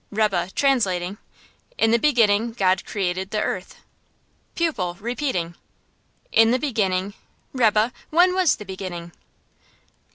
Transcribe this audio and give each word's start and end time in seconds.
Rebbe, 0.09 0.49
translating: 0.55 1.19
"In 1.77 1.91
the 1.91 1.99
beginning 1.99 2.53
God 2.53 2.83
created 2.85 3.29
the 3.29 3.39
earth." 3.39 3.75
Pupil, 4.55 4.97
repeating: 4.99 5.53
"In 6.31 6.49
the 6.49 6.57
beginning 6.57 7.13
Rebbe, 7.53 7.93
when 8.09 8.33
was 8.33 8.55
the 8.55 8.65
beginning?" 8.65 9.11